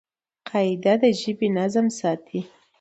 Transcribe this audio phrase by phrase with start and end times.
[0.51, 2.39] قاعده د ژبي نظم ساتي.